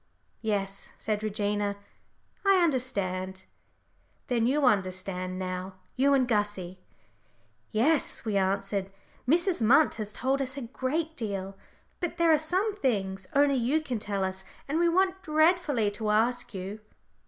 "Yes," 0.41 0.93
said 0.97 1.21
Regina, 1.21 1.77
"I 2.43 2.55
understand. 2.63 3.45
Then 4.29 4.47
you 4.47 4.65
understand 4.65 5.37
now 5.37 5.75
you 5.95 6.15
and 6.15 6.27
Gussie?" 6.27 6.79
"Yes," 7.69 8.25
we 8.25 8.35
answered. 8.35 8.89
"Mrs. 9.29 9.61
Munt 9.61 9.93
has 10.01 10.11
told 10.11 10.41
us 10.41 10.57
a 10.57 10.61
great 10.63 11.15
deal. 11.15 11.55
But 11.99 12.17
there 12.17 12.31
are 12.31 12.39
some 12.39 12.75
things 12.75 13.27
only 13.33 13.53
you 13.53 13.79
can 13.79 13.99
tell 13.99 14.23
us, 14.23 14.43
and 14.67 14.79
we 14.79 14.89
want 14.89 15.21
dreadfully 15.21 15.91
to 15.91 16.09
ask 16.09 16.51
you." 16.51 16.79